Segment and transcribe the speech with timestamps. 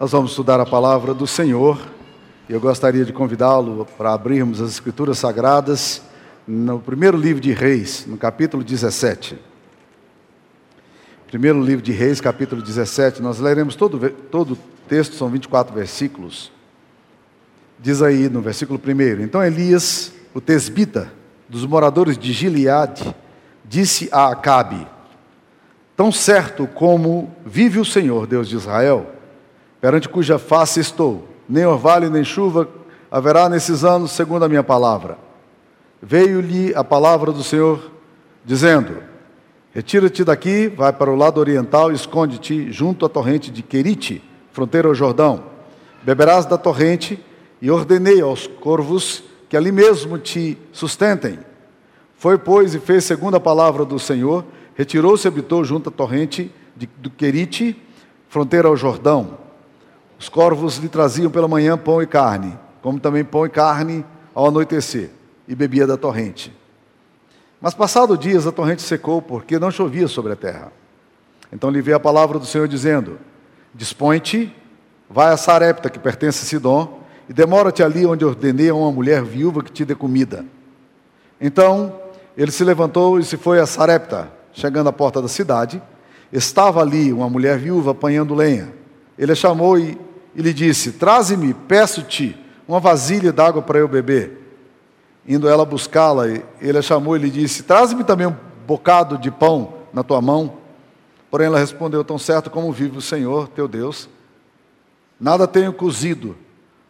[0.00, 1.78] Nós vamos estudar a palavra do Senhor.
[2.48, 6.00] Eu gostaria de convidá-lo para abrirmos as Escrituras Sagradas
[6.46, 9.38] no primeiro livro de Reis, no capítulo 17.
[11.26, 13.20] Primeiro livro de Reis, capítulo 17.
[13.20, 14.58] Nós leremos todo, todo o
[14.88, 16.50] texto, são 24 versículos.
[17.78, 21.12] Diz aí no versículo 1: Então Elias, o tesbita,
[21.46, 23.14] dos moradores de Gileade,
[23.66, 24.86] disse a Acabe:
[25.94, 29.19] Tão certo como vive o Senhor, Deus de Israel,
[29.80, 32.68] perante cuja face estou, nem orvalho nem chuva
[33.10, 35.18] haverá nesses anos, segundo a minha palavra.
[36.02, 37.90] Veio-lhe a palavra do Senhor,
[38.44, 39.02] dizendo:
[39.72, 44.22] Retira-te daqui, vai para o lado oriental esconde-te junto à torrente de Querite,
[44.52, 45.44] fronteira ao Jordão.
[46.02, 47.22] Beberás da torrente,
[47.60, 51.38] e ordenei aos corvos que ali mesmo te sustentem.
[52.16, 54.44] Foi, pois, e fez segundo a palavra do Senhor,
[54.74, 57.76] retirou-se e habitou junto à torrente de, do Querite,
[58.28, 59.39] fronteira ao Jordão.
[60.20, 64.48] Os corvos lhe traziam pela manhã pão e carne, como também pão e carne ao
[64.48, 65.08] anoitecer,
[65.48, 66.54] e bebia da torrente.
[67.58, 70.70] Mas passado dias a torrente secou, porque não chovia sobre a terra.
[71.50, 73.18] Então lhe veio a palavra do Senhor dizendo:
[73.74, 74.54] Dispõe-te,
[75.08, 79.22] vai a Sarepta, que pertence a Sidom, e demora-te ali onde ordenei a uma mulher
[79.22, 80.44] viúva que te dê comida.
[81.40, 81.98] Então
[82.36, 84.30] ele se levantou e se foi a Sarepta.
[84.52, 85.80] Chegando à porta da cidade,
[86.30, 88.70] estava ali uma mulher viúva apanhando lenha.
[89.16, 89.98] Ele a chamou e,
[90.34, 92.36] e lhe disse: Traze-me, peço-te,
[92.66, 94.38] uma vasilha d'água para eu beber.
[95.26, 96.26] Indo ela buscá-la,
[96.60, 100.54] ele a chamou e lhe disse: Traze-me também um bocado de pão na tua mão.
[101.30, 104.08] Porém ela respondeu: Tão certo como vive o Senhor, teu Deus,
[105.18, 106.36] nada tenho cozido,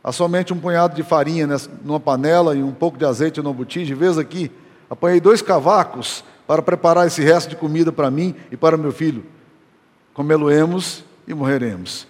[0.03, 1.49] há somente um punhado de farinha
[1.85, 3.95] numa panela e um pouco de azeite no botija.
[3.95, 4.51] Vês aqui,
[4.89, 9.25] apanhei dois cavacos para preparar esse resto de comida para mim e para meu filho.
[10.13, 12.07] Comê-lo-emos e morreremos.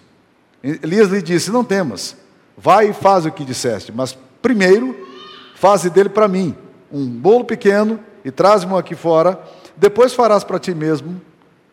[0.63, 2.15] Elias lhe disse: Não temas,
[2.57, 5.07] vai e faz o que disseste, mas primeiro
[5.55, 6.55] faze dele para mim
[6.91, 9.39] um bolo pequeno e traz-me aqui fora,
[9.77, 11.21] depois farás para ti mesmo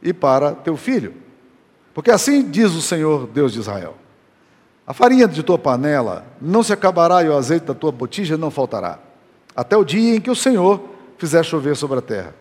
[0.02, 1.14] e para teu filho.
[1.92, 3.96] Porque assim diz o Senhor Deus de Israel:
[4.86, 8.50] A farinha de tua panela não se acabará e o azeite da tua botija não
[8.50, 8.98] faltará,
[9.54, 10.80] até o dia em que o Senhor
[11.18, 12.34] fizer chover sobre a terra.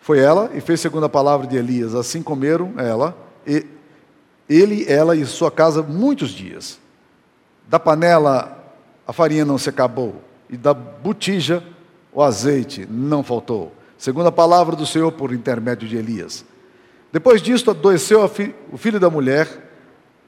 [0.00, 1.94] Foi ela e fez segundo a palavra de Elias.
[1.94, 3.66] Assim comeram ela, e,
[4.48, 6.78] ele, ela e sua casa muitos dias.
[7.68, 8.56] Da panela
[9.06, 10.20] a farinha não se acabou,
[10.50, 11.62] e da botija
[12.12, 13.72] o azeite não faltou.
[13.96, 16.44] Segundo a palavra do Senhor por intermédio de Elias.
[17.12, 19.48] Depois disto, adoeceu fi, o filho da mulher,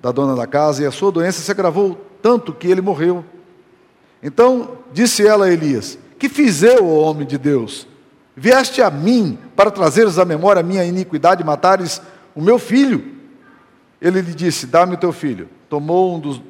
[0.01, 3.25] da dona da casa, e a sua doença se agravou tanto que ele morreu.
[4.23, 7.87] Então disse ela a Elias: Que fiz eu, homem de Deus?
[8.37, 12.01] Vieste a mim para trazeres à memória a minha iniquidade e matares
[12.35, 13.18] o meu filho.
[14.01, 15.49] Ele lhe disse: Dá-me o teu filho.
[15.69, 16.41] Tomou um dos,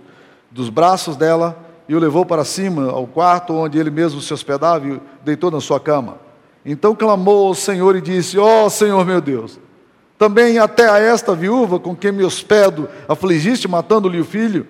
[0.50, 4.86] dos braços dela e o levou para cima, ao quarto onde ele mesmo se hospedava
[4.86, 6.18] e deitou na sua cama.
[6.64, 9.58] Então clamou ao Senhor e disse: Ó oh, Senhor meu Deus,
[10.18, 14.66] também até a esta viúva com quem me hospedo afligiste, matando-lhe o filho.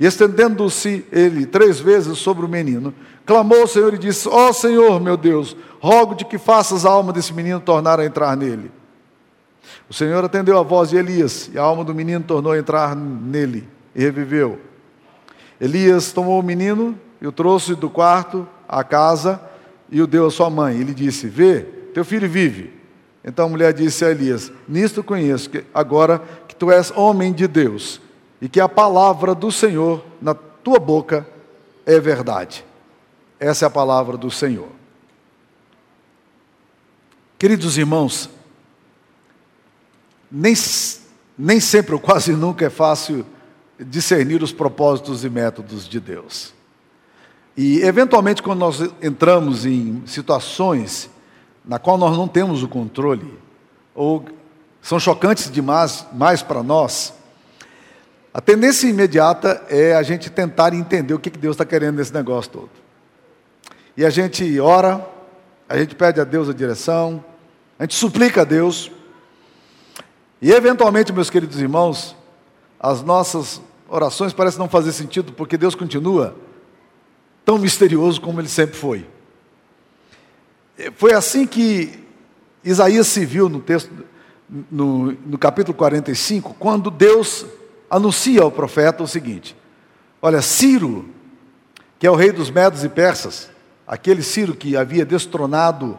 [0.00, 2.92] E estendendo-se ele três vezes sobre o menino,
[3.24, 7.12] clamou ao Senhor e disse: Ó oh, Senhor meu Deus, rogo-te que faças a alma
[7.12, 8.70] desse menino tornar a entrar nele.
[9.88, 12.94] O Senhor atendeu a voz de Elias, e a alma do menino tornou a entrar
[12.96, 14.60] nele, e reviveu.
[15.60, 19.40] Elias tomou o menino e o trouxe do quarto à casa
[19.90, 20.78] e o deu à sua mãe.
[20.78, 21.60] Ele disse: Vê,
[21.94, 22.74] teu filho vive.
[23.24, 27.48] Então a mulher disse a Elias: Nisto conheço que agora que tu és homem de
[27.48, 28.00] Deus
[28.40, 31.26] e que a palavra do Senhor na tua boca
[31.84, 32.64] é verdade.
[33.40, 34.68] Essa é a palavra do Senhor.
[37.38, 38.30] Queridos irmãos,
[40.30, 40.54] nem,
[41.38, 43.24] nem sempre ou quase nunca é fácil
[43.78, 46.54] discernir os propósitos e métodos de Deus.
[47.56, 51.10] E, eventualmente, quando nós entramos em situações
[51.64, 53.38] na qual nós não temos o controle,
[53.94, 54.24] ou
[54.80, 57.14] são chocantes demais mais para nós,
[58.32, 62.50] a tendência imediata é a gente tentar entender o que Deus está querendo nesse negócio
[62.52, 62.70] todo.
[63.96, 65.04] E a gente ora,
[65.66, 67.24] a gente pede a Deus a direção,
[67.78, 68.92] a gente suplica a Deus,
[70.40, 72.14] e eventualmente, meus queridos irmãos,
[72.78, 76.36] as nossas orações parecem não fazer sentido, porque Deus continua
[77.44, 79.06] tão misterioso como ele sempre foi.
[80.96, 82.04] Foi assim que
[82.62, 83.90] Isaías se viu no texto,
[84.70, 87.46] no, no capítulo 45, quando Deus
[87.88, 89.56] anuncia ao profeta o seguinte:
[90.20, 91.08] Olha, Ciro,
[91.98, 93.48] que é o rei dos Medos e Persas,
[93.86, 95.98] aquele Ciro que havia destronado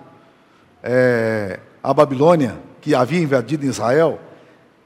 [0.84, 4.20] é, a Babilônia, que havia invadido Israel,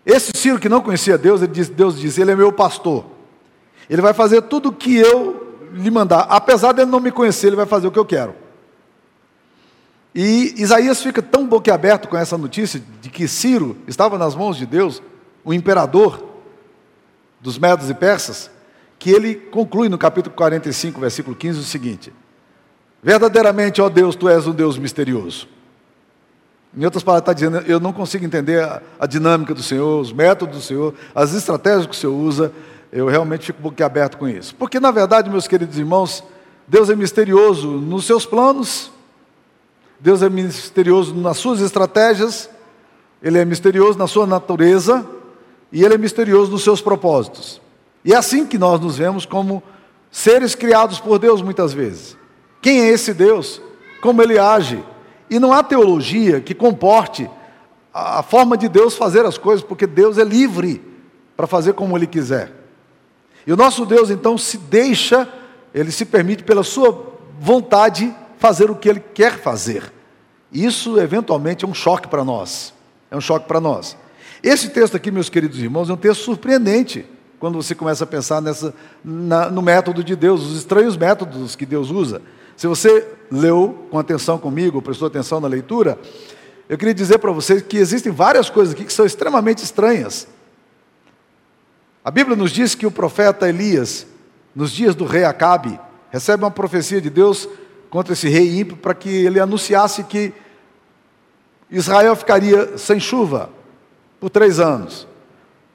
[0.06, 3.06] Esse Ciro que não conhecia Deus, ele Deus diz, ele é meu pastor.
[3.90, 6.22] Ele vai fazer tudo o que eu lhe mandar.
[6.30, 8.34] Apesar dele não me conhecer, ele vai fazer o que eu quero.
[10.14, 14.66] E Isaías fica tão boquiaberto com essa notícia de que Ciro estava nas mãos de
[14.66, 15.02] Deus,
[15.44, 16.24] o imperador
[17.40, 18.52] dos Medos e Persas,
[19.00, 22.14] que ele conclui no capítulo 45, versículo 15, o seguinte:
[23.02, 25.48] Verdadeiramente, ó Deus, tu és um Deus misterioso.
[26.76, 30.14] Em outras palavras, está dizendo, eu não consigo entender a, a, dinâmica do Senhor, os
[30.14, 32.52] métodos do Senhor, as estratégias que o Senhor usa,
[32.92, 34.56] eu realmente fico boquiaberto com isso.
[34.56, 36.24] Porque, na verdade, meus queridos irmãos,
[36.68, 38.90] Deus é misterioso nos seus planos,
[40.00, 42.50] Deus é misterioso nas suas estratégias,
[43.22, 45.06] Ele é misterioso na sua natureza
[45.72, 47.62] e Ele é misterioso nos seus propósitos.
[48.04, 49.62] E é assim que nós nos vemos como
[50.10, 52.18] seres criados por Deus muitas vezes.
[52.62, 53.62] Quem é esse Deus?
[54.02, 54.84] Como Ele age?
[55.32, 57.30] E não há teologia que comporte
[57.94, 60.82] a forma de Deus fazer as coisas, porque Deus é livre
[61.38, 62.52] para fazer como Ele quiser.
[63.48, 65.28] E o nosso Deus então se deixa,
[65.74, 69.92] Ele se permite pela sua vontade fazer o que ele quer fazer.
[70.52, 72.74] Isso, eventualmente, é um choque para nós.
[73.10, 73.96] É um choque para nós.
[74.44, 77.06] Esse texto aqui, meus queridos irmãos, é um texto surpreendente
[77.40, 78.74] quando você começa a pensar nessa,
[79.04, 82.22] na, no método de Deus, os estranhos métodos que Deus usa.
[82.58, 85.98] Se você leu com atenção comigo, prestou atenção na leitura,
[86.68, 90.28] eu queria dizer para vocês que existem várias coisas aqui que são extremamente estranhas.
[92.04, 94.08] A Bíblia nos diz que o profeta Elias,
[94.56, 95.80] nos dias do rei Acabe,
[96.10, 97.48] recebe uma profecia de Deus
[97.90, 100.34] contra esse rei ímpio para que ele anunciasse que
[101.70, 103.50] Israel ficaria sem chuva
[104.20, 105.08] por três anos.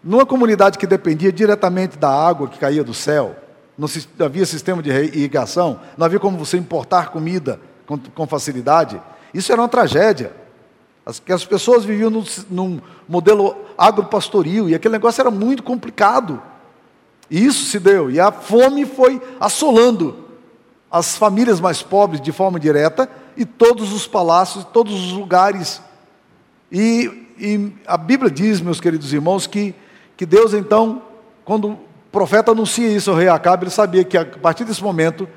[0.02, 3.36] Numa comunidade que dependia diretamente da água que caía do céu,
[3.76, 3.88] não
[4.24, 9.00] havia sistema de irrigação, não havia como você importar comida com, com facilidade.
[9.34, 10.32] Isso era uma tragédia.
[11.04, 16.42] As, que as pessoas viviam num, num modelo agropastoril e aquele negócio era muito complicado.
[17.30, 20.24] E isso se deu, e a fome foi assolando
[20.90, 25.82] as famílias mais pobres de forma direta e todos os palácios, todos os lugares.
[26.70, 29.74] E, e a Bíblia diz, meus queridos irmãos, que,
[30.16, 31.02] que Deus então,
[31.44, 31.78] quando
[32.16, 35.28] profeta anuncia isso ao rei Acabe, ele sabia que a partir desse momento,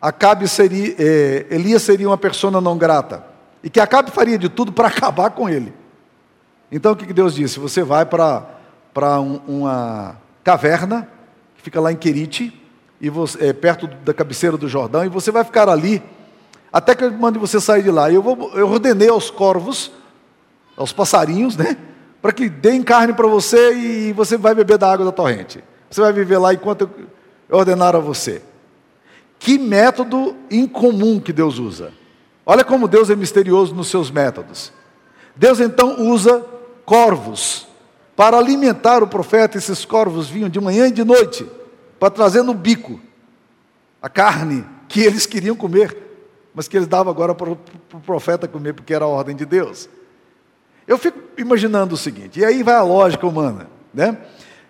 [0.00, 3.24] Acabe seria, é, Elias seria uma persona não grata.
[3.64, 5.74] E que Acabe faria de tudo para acabar com ele.
[6.70, 7.58] Então o que Deus disse?
[7.58, 11.08] Você vai para um, uma caverna,
[11.56, 12.62] que fica lá em Querite,
[13.00, 16.00] e você, é, perto da cabeceira do Jordão, e você vai ficar ali
[16.72, 18.08] até que eu mande você sair de lá.
[18.08, 19.90] Eu, vou, eu ordenei aos corvos,
[20.76, 21.76] aos passarinhos, né?
[22.22, 25.73] Para que deem carne para você e você vai beber da água da torrente.
[25.94, 26.90] Você vai viver lá enquanto
[27.48, 28.42] eu ordenar a você.
[29.38, 31.92] Que método incomum que Deus usa.
[32.44, 34.72] Olha como Deus é misterioso nos seus métodos.
[35.36, 36.44] Deus então usa
[36.84, 37.68] corvos
[38.16, 39.56] para alimentar o profeta.
[39.56, 41.48] Esses corvos vinham de manhã e de noite
[42.00, 42.98] para trazer no bico
[44.02, 45.96] a carne que eles queriam comer,
[46.52, 47.58] mas que eles davam agora para o
[48.04, 49.88] profeta comer, porque era a ordem de Deus.
[50.88, 54.18] Eu fico imaginando o seguinte, e aí vai a lógica humana, né?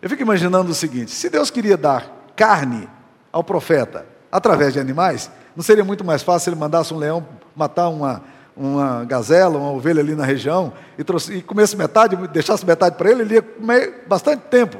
[0.05, 2.87] Eu fico imaginando o seguinte: se Deus queria dar carne
[3.33, 7.89] ao profeta através de animais, não seria muito mais fácil ele mandasse um leão matar
[7.89, 8.23] uma,
[8.55, 13.11] uma gazela, uma ovelha ali na região e, trouxe, e comesse metade, deixasse metade para
[13.11, 14.77] ele, ele ia comer bastante tempo.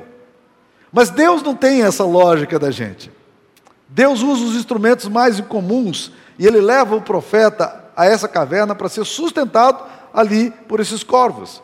[0.93, 3.11] Mas Deus não tem essa lógica da gente.
[3.89, 8.91] Deus usa os instrumentos mais incomuns e ele leva o profeta a essa caverna para
[8.91, 11.63] ser sustentado ali por esses corvos.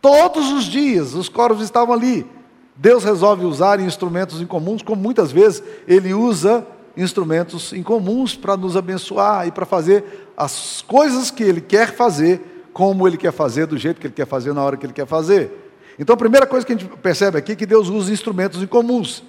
[0.00, 2.37] Todos os dias os corvos estavam ali.
[2.80, 6.64] Deus resolve usar instrumentos incomuns, como muitas vezes ele usa
[6.96, 13.06] instrumentos incomuns para nos abençoar e para fazer as coisas que ele quer fazer, como
[13.08, 15.50] ele quer fazer, do jeito que ele quer fazer, na hora que ele quer fazer.
[15.98, 19.24] Então a primeira coisa que a gente percebe aqui é que Deus usa instrumentos incomuns.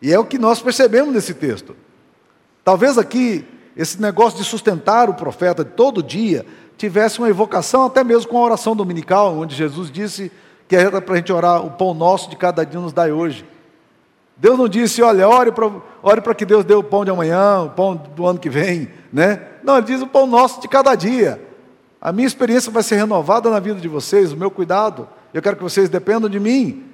[0.00, 1.76] E é o que nós percebemos nesse texto.
[2.64, 3.46] Talvez aqui
[3.76, 6.44] esse negócio de sustentar o profeta todo dia
[6.76, 10.32] tivesse uma evocação até mesmo com a oração dominical, onde Jesus disse
[10.72, 13.44] que era para a gente orar o pão nosso de cada dia nos dai hoje.
[14.38, 15.70] Deus não disse, olha, ore para
[16.02, 19.48] ore que Deus dê o pão de amanhã, o pão do ano que vem, né?
[19.62, 21.46] Não, ele diz o pão nosso de cada dia.
[22.00, 25.06] A minha experiência vai ser renovada na vida de vocês, o meu cuidado.
[25.34, 26.86] Eu quero que vocês dependam de mim.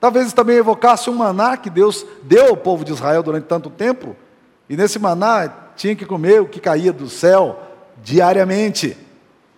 [0.00, 4.16] Talvez também evocasse um maná que Deus deu ao povo de Israel durante tanto tempo.
[4.66, 5.46] E nesse maná
[5.76, 7.60] tinha que comer o que caía do céu
[8.02, 8.96] diariamente.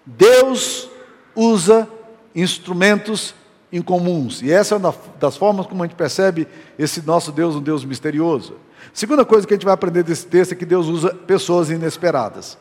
[0.04, 0.90] Deus
[1.36, 1.88] usa
[2.34, 3.36] instrumentos
[3.72, 4.42] incomuns.
[4.42, 6.46] E essa é uma das formas como a gente percebe
[6.78, 8.56] esse nosso Deus, um Deus misterioso.
[8.92, 12.58] Segunda coisa que a gente vai aprender desse texto é que Deus usa pessoas inesperadas.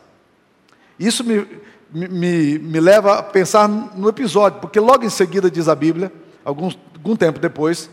[0.97, 1.45] Isso me,
[1.91, 6.11] me, me leva a pensar no episódio, porque logo em seguida diz a Bíblia
[6.45, 7.89] algum, algum tempo depois,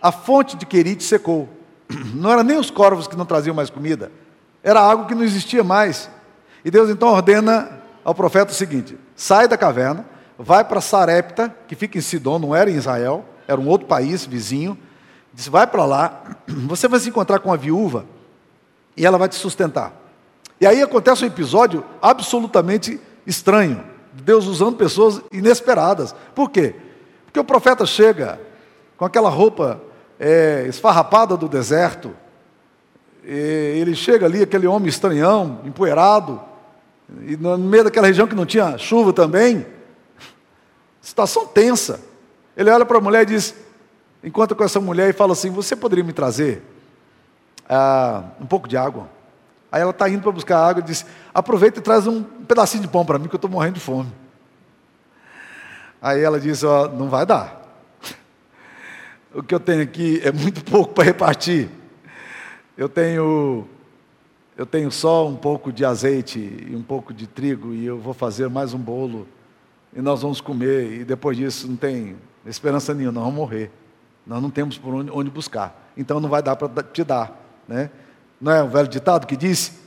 [0.00, 1.48] a fonte de Querite secou.
[2.14, 4.12] Não era nem os corvos que não traziam mais comida,
[4.62, 6.08] era algo que não existia mais.
[6.64, 10.04] E Deus então ordena ao profeta o seguinte: sai da caverna,
[10.42, 14.24] vai para Sarepta, que fica em Sidom, não era em Israel, era um outro país
[14.24, 14.76] vizinho.
[15.32, 16.22] Diz: vai para lá,
[16.66, 18.06] você vai se encontrar com uma viúva
[18.96, 19.92] e ela vai te sustentar.
[20.60, 23.82] E aí acontece um episódio absolutamente estranho.
[24.12, 26.14] Deus usando pessoas inesperadas.
[26.34, 26.74] Por quê?
[27.24, 28.40] Porque o profeta chega
[28.96, 29.80] com aquela roupa
[30.18, 32.12] é, esfarrapada do deserto,
[33.22, 36.40] ele chega ali, aquele homem estranhão, empoeirado,
[37.26, 39.66] e no meio daquela região que não tinha chuva também,
[41.00, 42.00] situação tensa.
[42.56, 43.54] Ele olha para a mulher e diz,
[44.22, 46.62] encontra com essa mulher e fala assim: Você poderia me trazer
[47.68, 49.08] ah, um pouco de água?
[49.72, 52.88] Aí ela está indo para buscar água e diz: Aproveita e traz um pedacinho de
[52.88, 54.12] pão para mim, que eu estou morrendo de fome.
[56.02, 57.58] Aí ela diz: ó, Não vai dar.
[59.32, 61.68] O que eu tenho aqui é muito pouco para repartir.
[62.76, 63.64] Eu tenho,
[64.56, 68.12] eu tenho só um pouco de azeite e um pouco de trigo e eu vou
[68.12, 69.28] fazer mais um bolo
[69.94, 72.16] e nós vamos comer e depois disso não tem
[72.46, 73.70] esperança nenhuma, nós vamos morrer.
[74.26, 75.90] Nós não temos por onde, onde buscar.
[75.96, 77.90] Então não vai dar para te dar, né?
[78.40, 79.80] Não é um velho ditado que diz: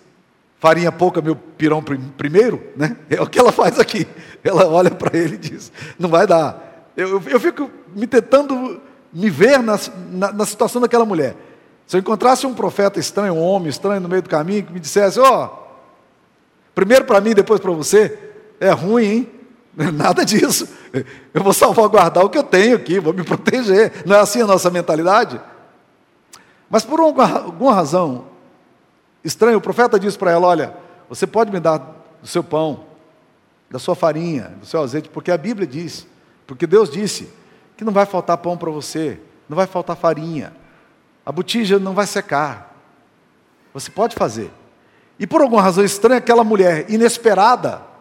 [0.60, 1.84] farinha pouca, meu pirão
[2.18, 2.98] primeiro, né?
[3.10, 4.08] É o que ela faz aqui.
[4.44, 6.92] Ela olha para ele e diz: não vai dar.
[6.96, 8.82] Eu, eu, eu fico me tentando
[9.12, 9.80] me ver na,
[10.12, 11.36] na, na situação daquela mulher.
[11.86, 14.80] Se eu encontrasse um profeta estranho, um homem estranho no meio do caminho, que me
[14.80, 15.50] dissesse: Ó, oh,
[16.74, 18.18] primeiro para mim, depois para você,
[18.60, 19.32] é ruim, hein?
[19.94, 20.68] Nada disso.
[21.34, 24.04] Eu vou salvaguardar o que eu tenho aqui, vou me proteger.
[24.06, 25.40] Não é assim a nossa mentalidade?
[26.70, 28.26] Mas por alguma razão
[29.24, 30.76] estranha, o profeta diz para ela: Olha,
[31.10, 31.78] você pode me dar
[32.22, 32.86] do seu pão,
[33.70, 36.08] da sua farinha, do seu azeite, porque a Bíblia diz,
[36.46, 37.30] porque Deus disse
[37.76, 40.54] que não vai faltar pão para você, não vai faltar farinha.
[41.26, 42.76] A botija não vai secar.
[43.74, 44.52] Você pode fazer.
[45.18, 47.93] E por alguma razão estranha, aquela mulher inesperada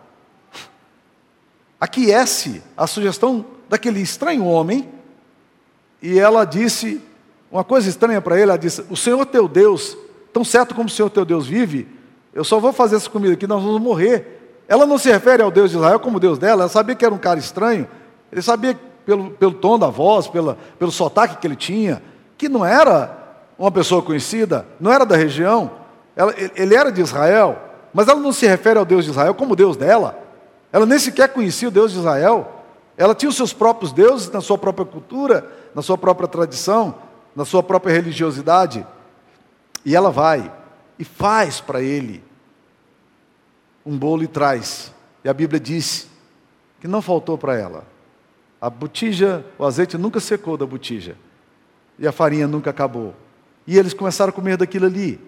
[1.83, 4.89] aquece a sugestão daquele estranho homem
[6.01, 7.03] e ela disse
[7.51, 8.45] uma coisa estranha para ele.
[8.45, 9.99] Ela disse: O Senhor teu Deus,
[10.33, 11.89] tão certo como o Senhor teu Deus vive,
[12.33, 14.63] eu só vou fazer essa comida aqui, nós vamos morrer.
[14.69, 17.13] Ela não se refere ao Deus de Israel como Deus dela, ela sabia que era
[17.13, 17.89] um cara estranho,
[18.31, 22.01] ele sabia pelo, pelo tom da voz, pela, pelo sotaque que ele tinha,
[22.39, 25.69] que não era uma pessoa conhecida, não era da região,
[26.15, 27.59] ela, ele era de Israel,
[27.93, 30.22] mas ela não se refere ao Deus de Israel como Deus dela.
[30.73, 32.65] Ela nem sequer conhecia o Deus de Israel.
[32.97, 36.95] Ela tinha os seus próprios deuses na sua própria cultura, na sua própria tradição,
[37.37, 38.87] na sua própria religiosidade.
[39.85, 40.51] E ela vai
[40.99, 42.25] e faz para ele
[43.85, 44.93] um bolo e traz.
[45.23, 46.09] E a Bíblia diz
[46.81, 47.85] que não faltou para ela.
[48.61, 51.17] A botija, o azeite nunca secou da botija
[51.99, 53.15] e a farinha nunca acabou.
[53.67, 55.21] E eles começaram a comer daquilo ali.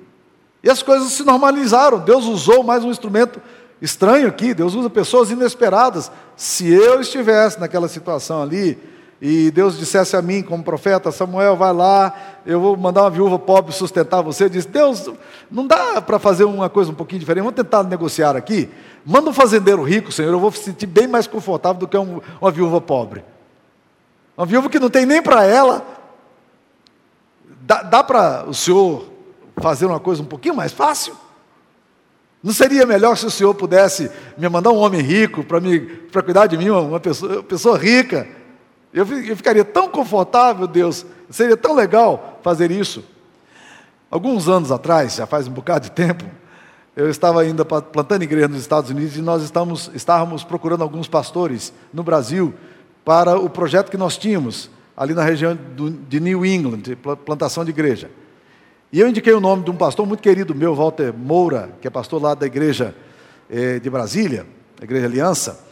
[0.63, 1.99] E as coisas se normalizaram.
[1.99, 3.41] Deus usou mais um instrumento
[3.85, 4.55] estranho aqui.
[4.55, 6.11] Deus usa pessoas inesperadas.
[6.37, 8.79] Se eu estivesse naquela situação ali,
[9.21, 12.15] e Deus dissesse a mim, como profeta, Samuel, vai lá,
[12.45, 14.45] eu vou mandar uma viúva pobre sustentar você.
[14.45, 15.09] Eu disse, Deus,
[15.51, 18.69] não dá para fazer uma coisa um pouquinho diferente, vamos tentar negociar aqui.
[19.05, 22.21] Manda um fazendeiro rico, Senhor, eu vou me sentir bem mais confortável do que um,
[22.41, 23.25] uma viúva pobre.
[24.37, 25.85] Uma viúva que não tem nem para ela,
[27.67, 29.07] Dá, dá para o senhor
[29.57, 31.17] fazer uma coisa um pouquinho mais fácil?
[32.45, 36.59] Não seria melhor se o senhor pudesse me mandar um homem rico para cuidar de
[36.59, 38.29] mim, uma pessoa, uma pessoa rica?
[38.93, 43.03] Eu, eu ficaria tão confortável, Deus, seria tão legal fazer isso.
[44.11, 46.23] Alguns anos atrás, já faz um bocado de tempo,
[46.95, 49.43] eu estava ainda plantando igreja nos Estados Unidos e nós
[49.95, 52.53] estávamos, procurando alguns pastores no Brasil
[53.07, 55.59] para o projeto que nós tínhamos ali na região
[56.11, 56.83] de New England,
[57.25, 58.11] plantação de igreja.
[58.95, 61.91] E eu indiquei o nome de um pastor muito querido meu, Walter Moura, que é
[61.91, 62.95] pastor lá da igreja
[63.51, 64.47] eh, de Brasília,
[64.81, 65.65] a Igreja Aliança.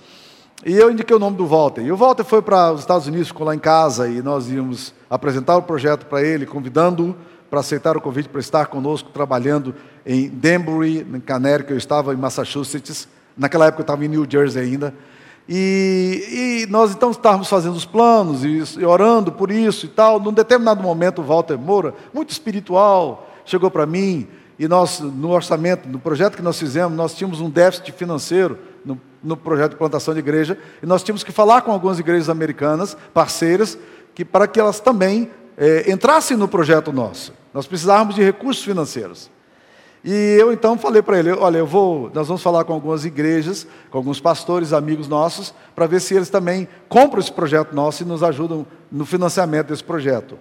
[0.66, 1.82] E eu indiquei o nome do Walter.
[1.82, 4.92] E o Walter foi para os Estados Unidos, ficou lá em casa, e nós íamos
[5.08, 7.14] apresentar o projeto para ele, convidando-o
[7.48, 9.72] para aceitar o convite para estar conosco, trabalhando
[10.04, 13.06] em Danbury, em Connecticut, eu estava em Massachusetts,
[13.38, 14.92] naquela época eu estava em New Jersey ainda,
[15.48, 20.20] e, e, nós então estávamos fazendo os planos e, e, orando por isso e tal.
[20.20, 25.88] Num determinado momento, o Walter Moura, muito espiritual, chegou para mim e nós, no orçamento,
[25.88, 30.14] no projeto que nós fizemos, nós tínhamos um déficit financeiro no, no projeto de plantação
[30.14, 33.76] de igreja e nós tínhamos que falar com algumas igrejas americanas, parceiras,
[34.14, 37.32] que, para que elas também é, entrassem no projeto nosso.
[37.52, 39.30] Nós precisávamos de recursos financeiros.
[40.04, 43.66] E eu então falei para ele: olha, eu vou, nós vamos falar com algumas igrejas,
[43.90, 48.06] com alguns pastores, amigos nossos, para ver se eles também compram esse projeto nosso e
[48.06, 50.38] nos ajudam no financiamento desse projeto.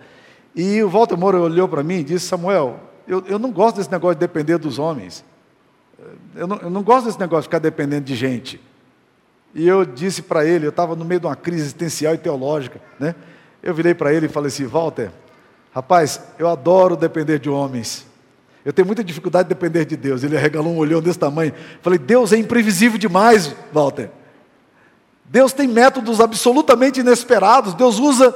[0.56, 3.91] E o Walter Moura olhou para mim e disse: Samuel, eu, eu não gosto desse
[3.91, 5.24] negócio de depender dos homens.
[6.36, 8.60] Eu não, eu não gosto desse negócio de ficar dependendo de gente.
[9.53, 12.82] E eu disse para ele, eu estava no meio de uma crise existencial e teológica,
[13.00, 13.13] né?
[13.62, 15.12] Eu virei para ele e falei assim: Walter,
[15.72, 18.10] rapaz, eu adoro depender de homens.
[18.63, 20.24] Eu tenho muita dificuldade de depender de Deus.
[20.24, 21.53] Ele arregalou um olhão desse tamanho.
[21.82, 24.10] Falei, Deus é imprevisível demais, Walter.
[25.25, 27.74] Deus tem métodos absolutamente inesperados.
[27.74, 28.36] Deus usa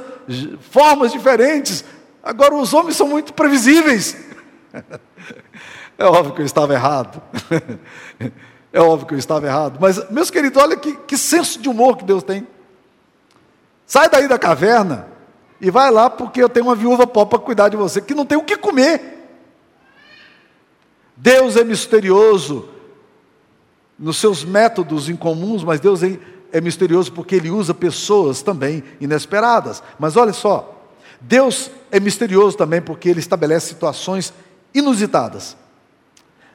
[0.72, 1.84] formas diferentes.
[2.24, 4.18] Agora, os homens são muito previsíveis.
[5.98, 7.22] É óbvio que eu estava errado.
[8.74, 9.78] É óbvio que eu estava errado.
[9.80, 12.46] Mas, meus queridos, olha que, que senso de humor que Deus tem.
[13.88, 15.08] Sai daí da caverna
[15.62, 18.26] e vai lá porque eu tenho uma viúva pobre para cuidar de você, que não
[18.26, 19.25] tem o que comer.
[21.16, 22.70] Deus é misterioso
[23.98, 26.20] nos seus métodos incomuns, mas Deus é,
[26.52, 29.82] é misterioso porque Ele usa pessoas também inesperadas.
[29.98, 30.90] Mas olha só,
[31.22, 34.34] Deus é misterioso também porque Ele estabelece situações
[34.74, 35.56] inusitadas.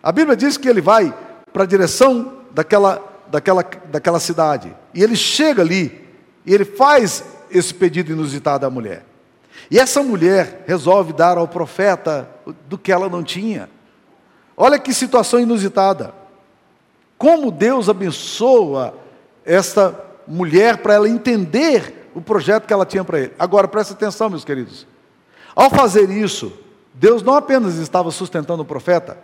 [0.02, 1.14] A Bíblia diz que Ele vai
[1.52, 6.06] para a direção daquela, daquela, daquela cidade, e Ele chega ali,
[6.44, 9.04] e Ele faz esse pedido inusitado à mulher.
[9.70, 12.28] E essa mulher resolve dar ao profeta
[12.68, 13.68] do que ela não tinha.
[14.62, 16.12] Olha que situação inusitada.
[17.16, 18.92] Como Deus abençoa
[19.42, 19.98] esta
[20.28, 23.32] mulher para ela entender o projeto que ela tinha para ele.
[23.38, 24.86] Agora, presta atenção, meus queridos.
[25.56, 26.52] Ao fazer isso,
[26.92, 29.16] Deus não apenas estava sustentando o profeta,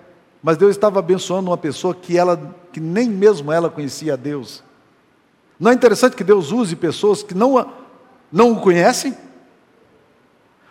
[0.42, 2.40] mas Deus estava abençoando uma pessoa que ela
[2.72, 4.64] que nem mesmo ela conhecia a Deus.
[5.60, 7.70] Não é interessante que Deus use pessoas que não,
[8.32, 9.14] não o conhecem?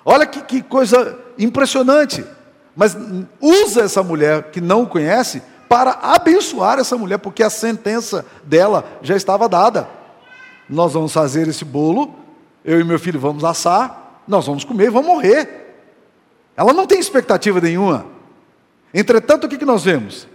[0.04, 2.26] Olha que, que coisa impressionante.
[2.76, 2.96] Mas
[3.40, 8.86] usa essa mulher que não o conhece para abençoar essa mulher, porque a sentença dela
[9.02, 9.88] já estava dada.
[10.70, 12.14] Nós vamos fazer esse bolo,
[12.64, 15.66] eu e meu filho vamos assar, nós vamos comer e vamos morrer.
[16.58, 18.06] Ela não tem expectativa nenhuma.
[18.94, 20.28] Entretanto, o que, nós vemos?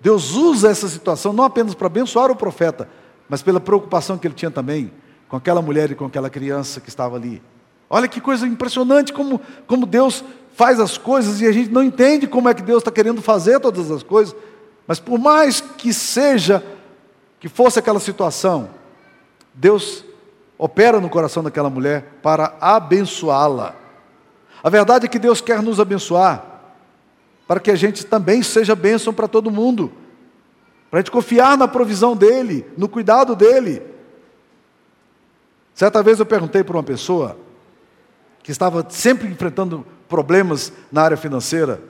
[0.00, 2.88] Deus usa essa situação não apenas para abençoar o profeta,
[3.28, 4.92] mas pela preocupação que ele tinha também
[5.28, 7.40] com aquela mulher e com aquela criança que estava ali.
[7.88, 12.26] Olha que coisa impressionante como, como Deus faz as coisas e a gente não entende
[12.26, 14.34] como é que Deus está querendo fazer todas as coisas.
[14.86, 16.64] Mas por mais que seja,
[17.38, 18.70] que fosse aquela situação,
[19.54, 20.04] Deus
[20.58, 23.74] opera no coração daquela mulher para abençoá-la.
[24.62, 26.44] A verdade é que Deus quer nos abençoar,
[27.48, 29.90] para que a gente também seja bênção para todo mundo,
[30.90, 33.82] para a gente confiar na provisão dEle, no cuidado dEle.
[35.72, 37.38] Certa vez eu perguntei para uma pessoa,
[38.42, 41.80] que estava sempre enfrentando problemas na área financeira,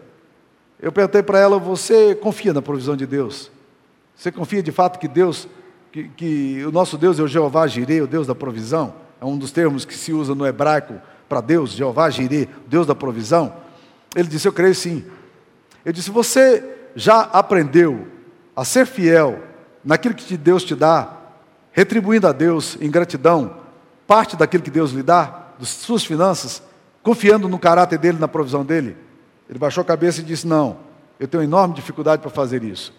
[0.81, 3.51] eu perguntei para ela: Você confia na provisão de Deus?
[4.17, 5.49] Você confia de fato que Deus,
[5.93, 8.95] que, que o nosso Deus é o Jeová Jireh, o Deus da provisão?
[9.21, 10.95] É um dos termos que se usa no hebraico
[11.29, 13.55] para Deus, Jeová Jireh, Deus da provisão.
[14.15, 15.05] Ele disse: Eu creio sim.
[15.85, 18.07] Eu disse: Você já aprendeu
[18.55, 19.41] a ser fiel
[19.85, 21.17] naquilo que Deus te dá,
[21.73, 23.59] retribuindo a Deus em gratidão
[24.07, 25.40] parte daquilo que Deus lhe dá?
[25.61, 26.63] Das suas finanças,
[27.03, 28.97] confiando no caráter dele, na provisão dele?
[29.49, 30.79] Ele baixou a cabeça e disse: Não,
[31.19, 32.93] eu tenho enorme dificuldade para fazer isso.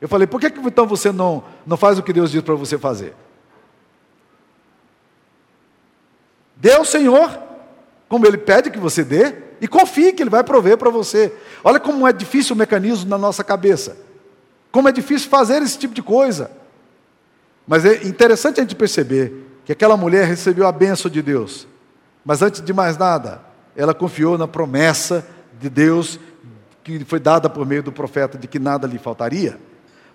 [0.00, 2.78] Eu falei: Por que, então você não, não faz o que Deus diz para você
[2.78, 3.14] fazer?
[6.56, 7.38] Dê ao Senhor,
[8.08, 11.32] como Ele pede que você dê, e confie que Ele vai prover para você.
[11.62, 13.96] Olha como é difícil o mecanismo na nossa cabeça.
[14.72, 16.50] Como é difícil fazer esse tipo de coisa.
[17.66, 21.66] Mas é interessante a gente perceber que aquela mulher recebeu a bênção de Deus.
[22.26, 23.40] Mas antes de mais nada,
[23.76, 25.24] ela confiou na promessa
[25.60, 26.18] de Deus
[26.82, 29.56] que foi dada por meio do profeta de que nada lhe faltaria.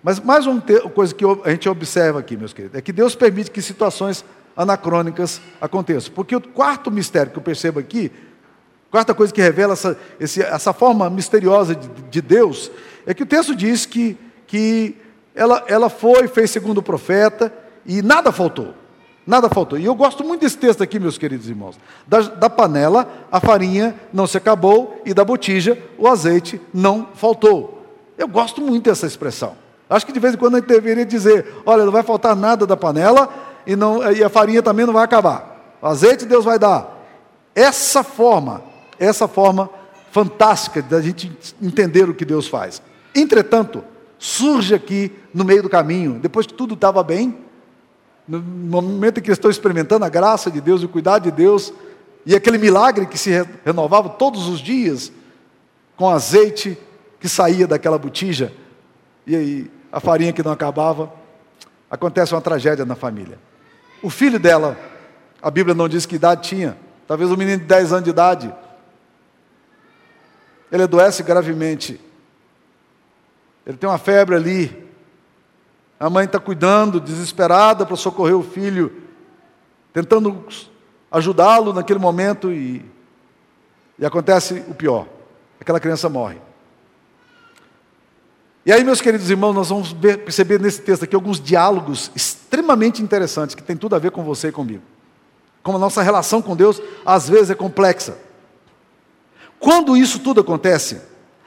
[0.02, 0.62] Mas mais uma
[0.94, 5.40] coisa que a gente observa aqui, meus queridos, é que Deus permite que situações anacrônicas
[5.58, 6.12] aconteçam.
[6.14, 8.12] Porque o quarto mistério que eu percebo aqui,
[8.90, 12.70] quarta coisa que revela essa, essa forma misteriosa de, de, Deus,
[13.06, 14.96] é que o texto diz que, que
[15.34, 17.50] ela, ela foi, fez segundo o profeta
[17.86, 18.81] e nada faltou.
[19.26, 19.78] Nada faltou.
[19.78, 21.78] E eu gosto muito desse texto aqui, meus queridos irmãos.
[22.06, 27.86] Da, da, panela, a farinha não se acabou, e da botija, o azeite não faltou.
[28.18, 29.54] Eu gosto muito dessa expressão.
[29.88, 32.66] Acho que de vez em quando a gente deveria dizer: olha, não vai faltar nada
[32.66, 33.28] da panela,
[33.66, 35.76] e, não, e a farinha também não vai acabar.
[35.80, 37.00] O azeite Deus vai dar.
[37.54, 38.62] Essa forma,
[38.98, 39.70] essa forma
[40.10, 42.82] fantástica da gente entender o que Deus faz.
[43.14, 43.84] Entretanto,
[44.18, 47.36] surge aqui no meio do caminho, depois que tudo estava bem,
[48.26, 51.72] no momento em que estou experimentando a graça de Deus e o cuidado de Deus,
[52.24, 53.30] e aquele milagre que se
[53.64, 55.12] renovava todos os dias,
[55.96, 56.78] com azeite
[57.20, 58.52] que saía daquela botija,
[59.26, 61.12] e aí a farinha que não acabava,
[61.90, 63.38] acontece uma tragédia na família.
[64.02, 64.76] O filho dela,
[65.40, 68.54] a Bíblia não diz que idade tinha, talvez um menino de 10 anos de idade,
[70.72, 72.00] ele adoece gravemente.
[73.66, 74.90] Ele tem uma febre ali.
[76.02, 78.92] A mãe está cuidando, desesperada para socorrer o filho,
[79.92, 80.44] tentando
[81.08, 82.84] ajudá-lo naquele momento e,
[83.96, 85.06] e acontece o pior:
[85.60, 86.38] aquela criança morre.
[88.66, 93.00] E aí, meus queridos irmãos, nós vamos ver, perceber nesse texto aqui alguns diálogos extremamente
[93.00, 94.82] interessantes que tem tudo a ver com você e comigo.
[95.62, 98.18] Como a nossa relação com Deus às vezes é complexa.
[99.60, 101.00] Quando isso tudo acontece,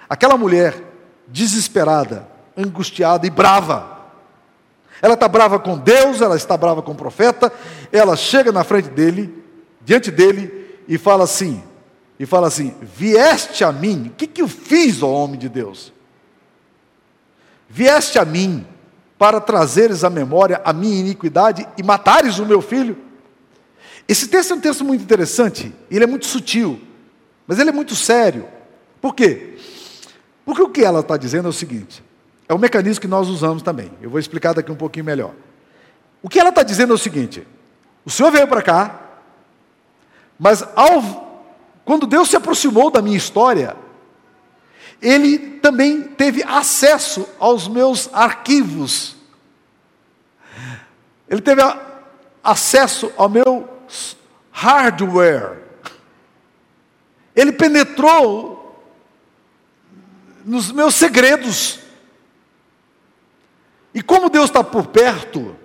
[0.07, 0.81] aquela mulher
[1.27, 3.94] desesperada, angustiada e brava,
[5.01, 7.51] ela está brava com Deus, ela está brava com o profeta,
[7.91, 9.43] ela chega na frente dele,
[9.81, 11.61] diante dele, e fala assim:
[12.19, 15.93] e fala assim: Vieste a mim, o que, que eu fiz, ó homem de Deus?
[17.69, 18.65] Vieste a mim
[19.17, 22.97] para trazeres à memória a minha iniquidade e matares o meu filho?
[24.07, 26.79] Esse texto é um texto muito interessante, ele é muito sutil.
[27.47, 28.47] Mas ele é muito sério.
[29.01, 29.57] Por quê?
[30.43, 32.03] Porque o que ela está dizendo é o seguinte:
[32.47, 33.91] é um mecanismo que nós usamos também.
[34.01, 35.33] Eu vou explicar daqui um pouquinho melhor.
[36.21, 37.45] O que ela está dizendo é o seguinte:
[38.05, 38.99] o Senhor veio para cá,
[40.39, 41.45] mas ao,
[41.83, 43.75] quando Deus se aproximou da minha história,
[45.01, 49.15] Ele também teve acesso aos meus arquivos.
[51.27, 51.79] Ele teve a,
[52.43, 53.67] acesso ao meu
[54.51, 55.63] hardware.
[57.35, 58.55] Ele penetrou
[60.45, 61.84] nos meus segredos.
[63.95, 65.55] E como Deus está por perto,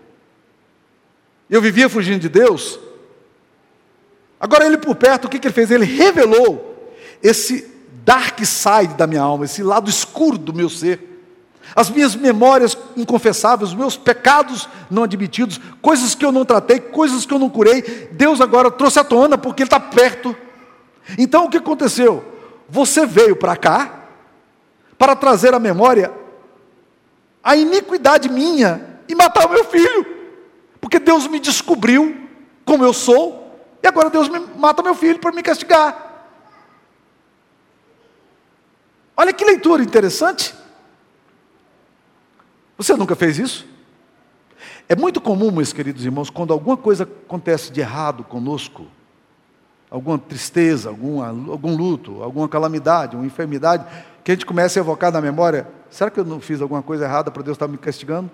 [1.51, 2.79] eu vivia fugindo de Deus.
[4.39, 5.73] Agora, Ele por perto, o que, que Ele fez?
[5.73, 7.69] Ele revelou esse
[8.05, 11.09] dark side da minha alma, esse lado escuro do meu ser.
[11.75, 17.27] As minhas memórias inconfessáveis, os meus pecados não admitidos, coisas que eu não tratei, coisas
[17.27, 20.37] que eu não curei, Deus agora trouxe à tona porque Ele está perto.
[21.19, 22.25] Então o que aconteceu?
[22.69, 24.05] Você veio para cá
[24.97, 26.13] para trazer à memória
[27.43, 30.07] a iniquidade minha e matar o meu filho,
[30.81, 32.29] porque Deus me descobriu
[32.65, 33.41] como eu sou,
[33.83, 36.09] e agora Deus me mata meu filho para me castigar.
[39.17, 40.55] Olha que leitura interessante.
[42.77, 43.67] Você nunca fez isso?
[44.89, 48.87] É muito comum, meus queridos irmãos, quando alguma coisa acontece de errado conosco,
[49.91, 53.85] alguma tristeza, algum, algum luto, alguma calamidade, uma enfermidade,
[54.25, 57.05] que a gente começa a evocar na memória: será que eu não fiz alguma coisa
[57.05, 58.31] errada para Deus estar me castigando?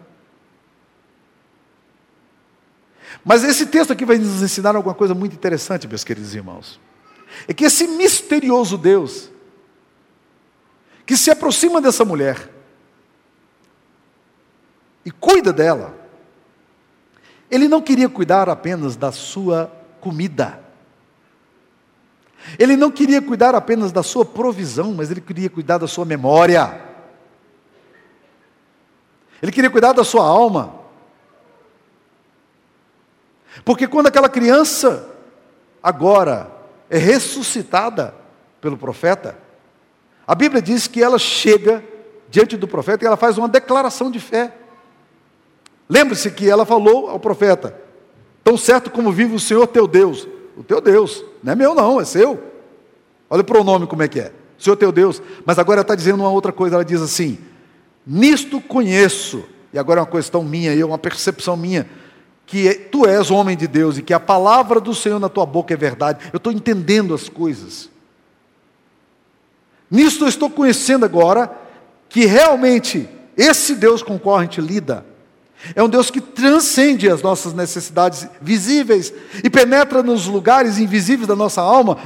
[3.25, 6.81] Mas esse texto aqui vai nos ensinar alguma coisa muito interessante, meus queridos irmãos.
[7.49, 9.31] É que esse misterioso Deus,
[11.05, 12.51] que se aproxima dessa mulher
[15.05, 15.95] e cuida dela,
[17.51, 20.61] ele não queria cuidar apenas da sua comida.
[22.59, 26.86] Ele não queria cuidar apenas da sua provisão, mas ele queria cuidar da sua memória.
[29.43, 30.75] Ele queria cuidar da sua alma.
[33.65, 35.09] Porque quando aquela criança
[35.83, 36.51] agora
[36.91, 38.15] é ressuscitada
[38.61, 39.39] pelo profeta,
[40.27, 41.83] a Bíblia diz que ela chega
[42.29, 44.53] diante do profeta e ela faz uma declaração de fé.
[45.89, 47.77] Lembre-se que ela falou ao profeta:
[48.43, 52.01] Tão certo como vive o Senhor teu Deus, o teu Deus, não é meu, não,
[52.01, 52.43] é seu.
[53.29, 54.33] Olha o pronome como é que é.
[54.59, 55.21] Senhor teu Deus.
[55.45, 56.77] Mas agora ela está dizendo uma outra coisa.
[56.77, 57.39] Ela diz assim:
[58.07, 61.89] Nisto conheço, e agora é uma questão minha, eu, uma percepção minha,
[62.47, 65.45] que é, tu és homem de Deus e que a palavra do Senhor na tua
[65.45, 66.25] boca é verdade.
[66.33, 67.91] Eu estou entendendo as coisas.
[69.91, 71.51] Nisto eu estou conhecendo agora
[72.09, 75.05] que realmente esse Deus com o qual a gente lida
[75.75, 81.35] é um Deus que transcende as nossas necessidades visíveis e penetra nos lugares invisíveis da
[81.35, 81.99] nossa alma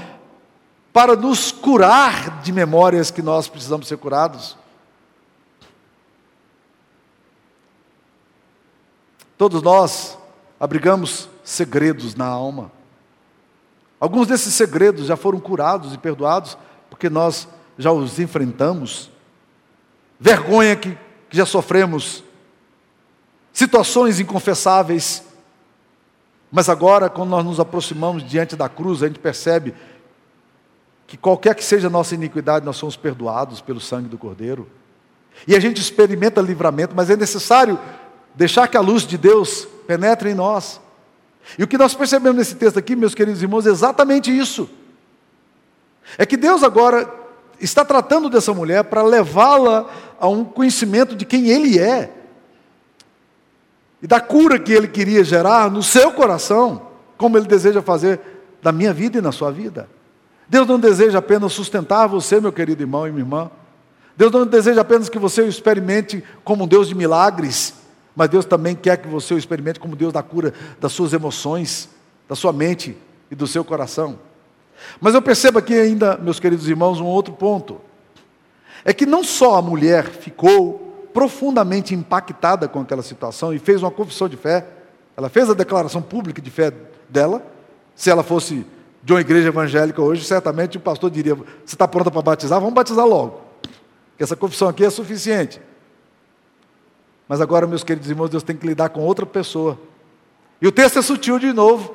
[0.92, 4.56] para nos curar de memórias que nós precisamos ser curados.
[9.40, 10.18] Todos nós
[10.60, 12.70] abrigamos segredos na alma.
[13.98, 16.58] Alguns desses segredos já foram curados e perdoados
[16.90, 17.48] porque nós
[17.78, 19.10] já os enfrentamos.
[20.20, 20.90] Vergonha que,
[21.30, 22.22] que já sofremos
[23.50, 25.24] situações inconfessáveis.
[26.52, 29.74] Mas agora, quando nós nos aproximamos diante da cruz, a gente percebe
[31.06, 34.68] que qualquer que seja a nossa iniquidade, nós somos perdoados pelo sangue do Cordeiro.
[35.48, 37.78] E a gente experimenta livramento, mas é necessário
[38.34, 40.80] deixar que a luz de Deus penetre em nós.
[41.58, 44.68] E o que nós percebemos nesse texto aqui, meus queridos irmãos, é exatamente isso.
[46.16, 47.08] É que Deus agora
[47.60, 49.88] está tratando dessa mulher para levá-la
[50.18, 52.10] a um conhecimento de quem ele é
[54.02, 56.88] e da cura que ele queria gerar no seu coração,
[57.18, 58.18] como ele deseja fazer
[58.62, 59.88] na minha vida e na sua vida.
[60.48, 63.50] Deus não deseja apenas sustentar você, meu querido irmão e minha irmã.
[64.16, 67.74] Deus não deseja apenas que você o experimente como um Deus de milagres,
[68.20, 71.88] mas Deus também quer que você o experimente como Deus da cura das suas emoções,
[72.28, 72.94] da sua mente
[73.30, 74.18] e do seu coração.
[75.00, 77.80] Mas eu percebo aqui ainda, meus queridos irmãos, um outro ponto.
[78.84, 83.90] É que não só a mulher ficou profundamente impactada com aquela situação e fez uma
[83.90, 84.66] confissão de fé,
[85.16, 86.74] ela fez a declaração pública de fé
[87.08, 87.42] dela.
[87.94, 88.66] Se ela fosse
[89.02, 92.60] de uma igreja evangélica hoje, certamente o pastor diria: Você está pronta para batizar?
[92.60, 93.40] Vamos batizar logo.
[94.18, 95.58] Essa confissão aqui é suficiente.
[97.30, 99.78] Mas agora, meus queridos irmãos, Deus tem que lidar com outra pessoa.
[100.60, 101.94] E o texto é sutil de novo.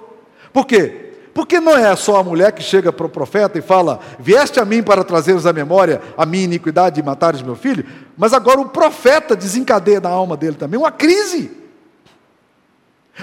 [0.54, 1.12] Por quê?
[1.34, 4.63] Porque não é só a mulher que chega para o profeta e fala: Vieste a
[4.63, 7.86] mim para trazeres à memória a minha iniquidade e matares meu filho.
[8.15, 11.52] Mas agora o profeta desencadeia na alma dele também uma crise.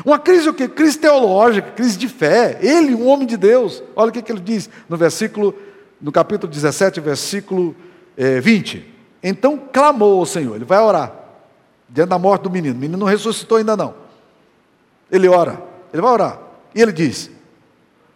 [0.04, 0.68] Uma crise o quê?
[0.68, 2.58] Crise teológica, crise de fé.
[2.60, 3.82] Ele, um homem de Deus.
[3.96, 5.54] Olha o que, que ele diz no versículo,
[5.98, 7.74] no capítulo 17, versículo
[8.18, 8.86] é, 20.
[9.22, 10.56] Então clamou ao Senhor.
[10.56, 11.21] Ele vai orar.
[11.92, 12.74] Diante da morte do menino.
[12.74, 13.94] O menino não ressuscitou ainda não.
[15.10, 15.62] Ele ora.
[15.92, 16.40] Ele vai orar.
[16.74, 17.30] E ele diz: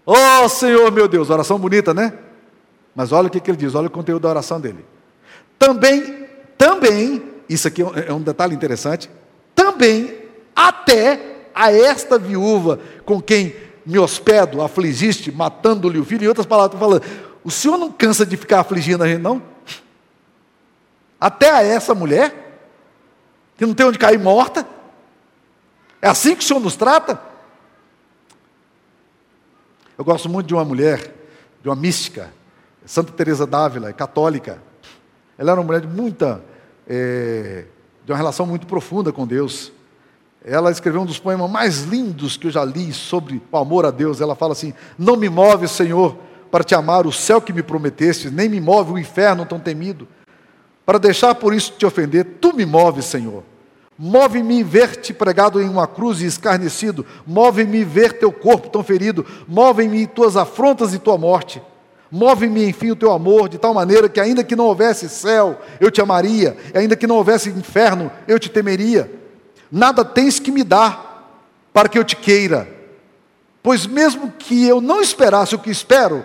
[0.05, 2.13] Oh Senhor meu Deus, oração bonita, né?
[2.97, 4.83] Mas olha o que, que ele diz, olha o conteúdo da oração dele.
[5.59, 9.11] Também, também, isso aqui é um detalhe interessante,
[9.55, 10.17] também
[10.55, 16.81] até a esta viúva com quem me hospedo, afligiste, matando-lhe o filho, em outras palavras,
[16.81, 17.03] falando,
[17.45, 19.43] o senhor não cansa de ficar afligindo a gente, não?
[21.21, 22.46] Até a essa mulher,
[23.57, 24.67] que não tem onde cair morta?
[26.01, 27.21] É assim que o senhor nos trata?
[29.97, 31.15] Eu gosto muito de uma mulher,
[31.63, 32.31] de uma mística,
[32.85, 34.63] Santa Teresa d'Ávila, é católica.
[35.39, 36.43] Ela era uma mulher de muita,
[36.87, 37.65] é,
[38.05, 39.73] de uma relação muito profunda com Deus.
[40.45, 43.91] Ela escreveu um dos poemas mais lindos que eu já li sobre o amor a
[43.91, 44.21] Deus.
[44.21, 46.17] Ela fala assim: Não me move, Senhor,
[46.51, 50.07] para te amar o céu que me prometeste, nem me move o inferno tão temido,
[50.87, 52.25] para deixar por isso te ofender.
[52.41, 53.43] Tu me moves, Senhor.
[53.99, 57.05] Move-me ver-te pregado em uma cruz e escarnecido.
[57.27, 59.27] Move-me ver teu corpo tão ferido.
[59.49, 61.61] Move-me tuas afrontas e tua morte.
[62.11, 65.91] Move-me, enfim, o teu amor, de tal maneira que, ainda que não houvesse céu, eu
[65.91, 69.11] te amaria, e ainda que não houvesse inferno, eu te temeria.
[69.73, 72.69] Nada tens que me dar para que eu te queira,
[73.61, 76.25] pois mesmo que eu não esperasse o que espero,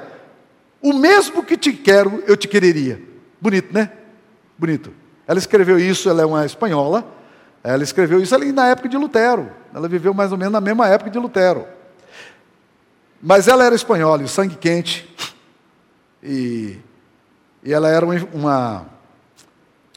[0.82, 3.02] o mesmo que te quero, eu te quereria.
[3.42, 3.92] Bonito, né?
[4.62, 4.94] Bonito.
[5.28, 7.04] Ela escreveu isso, ela é uma espanhola,
[7.64, 9.52] ela escreveu isso ali na época de Lutero.
[9.74, 11.66] Ela viveu mais ou menos na mesma época de Lutero.
[13.20, 15.12] Mas ela era espanhola, e sangue quente.
[16.22, 16.78] E,
[17.64, 18.86] e ela era uma,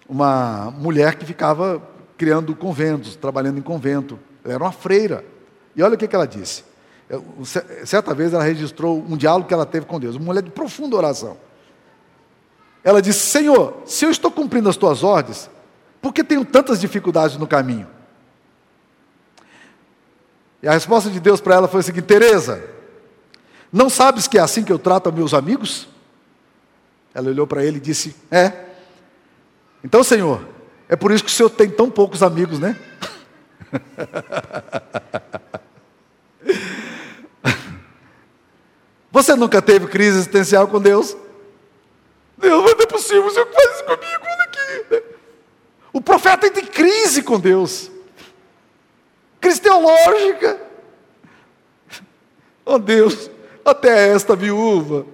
[0.08, 1.82] uma mulher que ficava
[2.16, 4.18] criando conventos, trabalhando em convento.
[4.42, 5.26] Ela era uma freira.
[5.76, 6.64] E olha o que, que ela disse.
[7.84, 10.96] Certa vez ela registrou um diálogo que ela teve com Deus, uma mulher de profunda
[10.96, 11.36] oração.
[12.84, 15.48] Ela disse: Senhor, se eu estou cumprindo as tuas ordens,
[16.02, 17.88] por que tenho tantas dificuldades no caminho?
[20.62, 22.62] E a resposta de Deus para ela foi a seguinte: Teresa,
[23.72, 25.88] não sabes que é assim que eu trato meus amigos?
[27.14, 28.52] Ela olhou para ele e disse: É.
[29.82, 30.46] Então, Senhor,
[30.88, 32.78] é por isso que o Senhor tem tão poucos amigos, né?
[39.10, 41.16] Você nunca teve crise existencial com Deus?
[42.36, 45.04] Deus, mas não é possível, o Senhor faz isso comigo, aqui.
[45.92, 47.90] O profeta tem crise com Deus.
[49.40, 50.60] Crise teológica.
[52.64, 53.30] Oh Deus,
[53.64, 55.04] até esta viúva,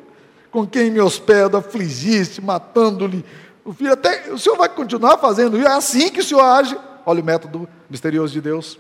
[0.50, 3.24] com quem me hospedo, afligiste, matando-lhe
[3.64, 6.78] o filho, até o Senhor vai continuar fazendo isso, é assim que o Senhor age.
[7.04, 8.78] Olha o método misterioso de Deus.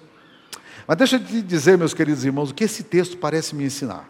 [0.86, 4.08] Mas deixa eu te dizer, meus queridos irmãos, o que esse texto parece me ensinar.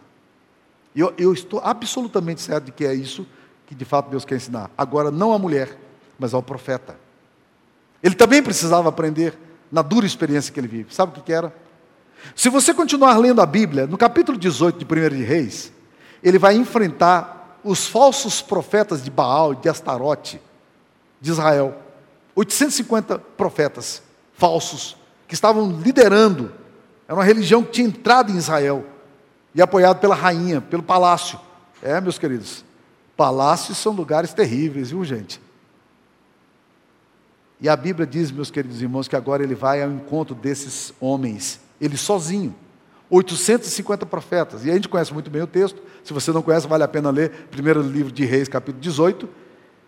[0.95, 3.25] Eu, eu estou absolutamente certo de que é isso
[3.71, 4.69] que de fato Deus quer ensinar.
[4.77, 5.77] Agora, não à mulher,
[6.19, 6.97] mas ao profeta.
[8.03, 9.33] Ele também precisava aprender
[9.71, 10.93] na dura experiência que ele vive.
[10.93, 11.55] Sabe o que, era?
[12.35, 15.71] Se você continuar lendo a Bíblia, no capítulo 18 de 1 de Reis,
[16.21, 20.41] ele vai enfrentar os falsos profetas de Baal, de Astarote,
[21.21, 21.73] de Israel.
[22.35, 24.03] 850 profetas
[24.33, 24.97] falsos
[25.29, 26.51] que estavam liderando.
[27.07, 28.85] Era uma religião que tinha entrado em Israel
[29.55, 31.39] e apoiado pela rainha, pelo palácio.
[31.81, 32.65] É, meus queridos,
[33.21, 35.39] palácios são lugares terríveis, viu, gente?
[37.59, 41.59] E a Bíblia diz, meus queridos irmãos, que agora ele vai ao encontro desses homens,
[41.79, 42.55] ele sozinho.
[43.11, 44.65] 850 profetas.
[44.65, 45.79] E a gente conhece muito bem o texto.
[46.03, 49.29] Se você não conhece, vale a pena ler primeiro livro de Reis, capítulo 18.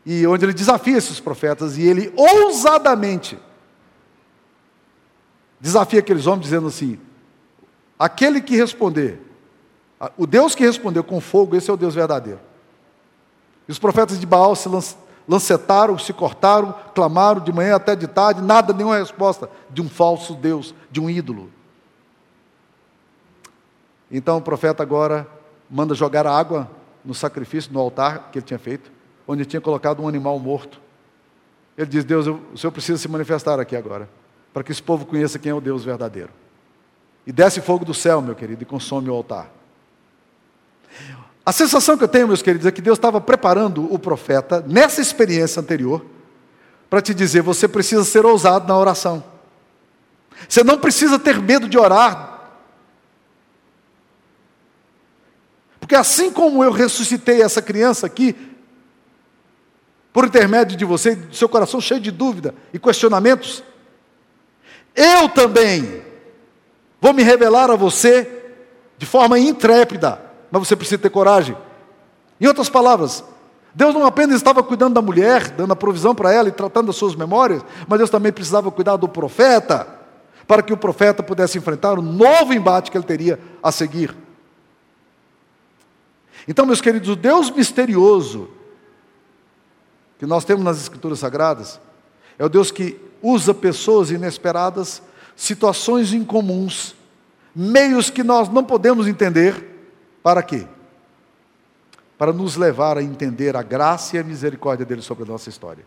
[0.06, 3.40] e onde ele desafia esses profetas, e ele ousadamente
[5.60, 7.00] desafia aqueles homens, dizendo assim:
[7.98, 9.20] aquele que responder,
[10.16, 12.53] o Deus que respondeu com fogo, esse é o Deus verdadeiro.
[13.68, 14.70] E os profetas de Baal se
[15.28, 20.34] lancetaram, se cortaram, clamaram de manhã até de tarde, nada, nenhuma resposta de um falso
[20.34, 21.50] Deus, de um ídolo.
[24.12, 25.28] Então o profeta agora
[25.70, 26.70] manda jogar água
[27.04, 28.92] no sacrifício, no altar que ele tinha feito,
[29.28, 30.80] onde tinha colocado um animal morto.
[31.78, 34.08] Ele diz: Deus, o Senhor precisa se manifestar aqui agora,
[34.54, 36.30] para que esse povo conheça quem é o Deus verdadeiro.
[37.26, 39.50] E desce fogo do céu, meu querido, e consome o altar.
[41.46, 45.02] A sensação que eu tenho, meus queridos, é que Deus estava preparando o profeta, nessa
[45.02, 46.06] experiência anterior,
[46.90, 49.24] para te dizer: você precisa ser ousado na oração.
[50.48, 52.34] Você não precisa ter medo de orar.
[55.80, 58.36] Porque assim como eu ressuscitei essa criança aqui,
[60.14, 63.64] por intermédio de você, do seu coração cheio de dúvida e questionamentos,
[64.96, 66.04] eu também
[67.02, 68.44] vou me revelar a você
[68.98, 70.22] de forma intrépida,
[70.54, 71.58] mas você precisa ter coragem.
[72.40, 73.24] Em outras palavras,
[73.74, 76.96] Deus não apenas estava cuidando da mulher, dando a provisão para ela e tratando das
[76.96, 79.88] suas memórias, mas Deus também precisava cuidar do profeta,
[80.46, 84.16] para que o profeta pudesse enfrentar o novo embate que ele teria a seguir.
[86.48, 88.48] Então, meus queridos, o Deus misterioso
[90.20, 91.80] que nós temos nas Escrituras Sagradas
[92.38, 95.02] é o Deus que usa pessoas inesperadas,
[95.36, 96.96] situações incomuns,
[97.56, 99.73] meios que nós não podemos entender,
[100.24, 100.66] para quê?
[102.18, 105.86] Para nos levar a entender a graça e a misericórdia dele sobre a nossa história.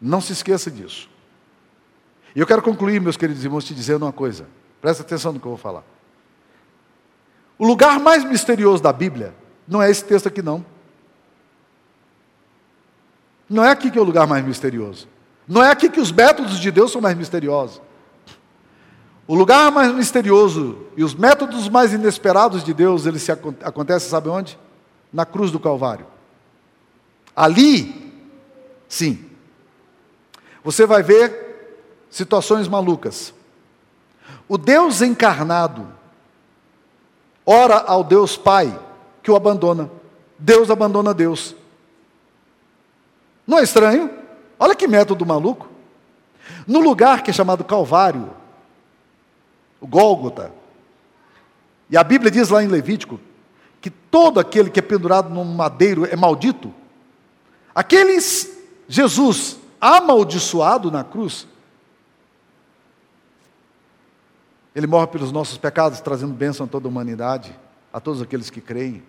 [0.00, 1.10] Não se esqueça disso.
[2.34, 4.46] E eu quero concluir, meus queridos irmãos, te dizendo uma coisa.
[4.80, 5.82] Presta atenção no que eu vou falar.
[7.58, 9.34] O lugar mais misterioso da Bíblia
[9.66, 10.64] não é esse texto aqui, não.
[13.48, 15.08] Não é aqui que é o lugar mais misterioso.
[15.46, 17.80] Não é aqui que os métodos de Deus são mais misteriosos.
[19.26, 24.28] O lugar mais misterioso e os métodos mais inesperados de Deus, eles se acontecem, sabe
[24.28, 24.58] onde?
[25.12, 26.06] Na cruz do Calvário.
[27.34, 28.12] Ali,
[28.88, 29.24] sim,
[30.62, 31.78] você vai ver
[32.10, 33.32] situações malucas.
[34.46, 35.88] O Deus encarnado
[37.46, 38.78] ora ao Deus Pai,
[39.22, 39.90] que o abandona.
[40.38, 41.54] Deus abandona Deus.
[43.46, 44.10] Não é estranho?
[44.58, 45.68] Olha que método maluco.
[46.66, 48.30] No lugar que é chamado Calvário,
[49.86, 50.52] Gólgota,
[51.90, 53.20] e a Bíblia diz lá em Levítico
[53.80, 56.72] que todo aquele que é pendurado num madeiro é maldito.
[57.74, 58.56] Aqueles
[58.88, 61.46] Jesus amaldiçoado na cruz,
[64.74, 67.56] ele morre pelos nossos pecados, trazendo bênção a toda a humanidade,
[67.92, 69.02] a todos aqueles que creem.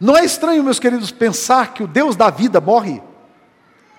[0.00, 3.02] Não é estranho, meus queridos, pensar que o Deus da vida morre?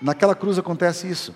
[0.02, 1.34] Naquela cruz acontece isso.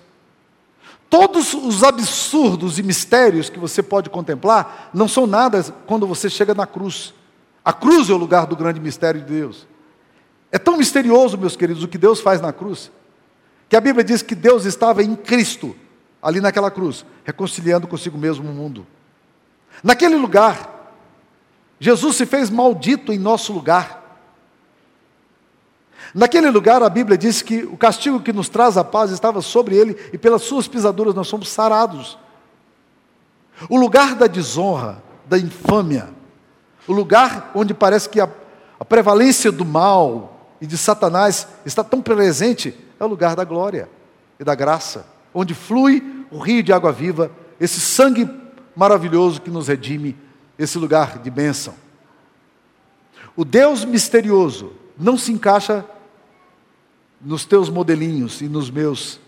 [1.09, 6.53] Todos os absurdos e mistérios que você pode contemplar não são nada quando você chega
[6.53, 7.13] na cruz.
[7.63, 9.67] A cruz é o lugar do grande mistério de Deus.
[10.51, 12.91] É tão misterioso, meus queridos, o que Deus faz na cruz,
[13.67, 15.75] que a Bíblia diz que Deus estava em Cristo,
[16.21, 18.85] ali naquela cruz, reconciliando consigo mesmo o mundo.
[19.83, 20.93] Naquele lugar,
[21.79, 24.04] Jesus se fez maldito em nosso lugar.
[26.15, 29.75] Naquele lugar, a Bíblia diz que o castigo que nos traz a paz estava sobre
[29.75, 32.17] ele e pelas suas pisaduras nós somos sarados.
[33.69, 36.07] O lugar da desonra, da infâmia,
[36.87, 38.29] o lugar onde parece que a,
[38.79, 43.89] a prevalência do mal e de Satanás está tão presente, é o lugar da glória
[44.39, 48.29] e da graça, onde flui o rio de água viva, esse sangue
[48.73, 50.15] maravilhoso que nos redime,
[50.57, 51.73] esse lugar de bênção.
[53.35, 55.83] O Deus misterioso não se encaixa
[57.21, 59.19] nos teus modelinhos e nos meus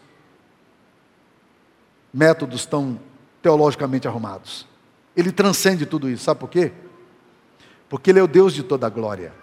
[2.14, 3.00] métodos tão
[3.42, 4.68] teologicamente arrumados.
[5.16, 6.72] Ele transcende tudo isso, sabe por quê?
[7.90, 9.34] Porque Ele é o Deus de toda a glória.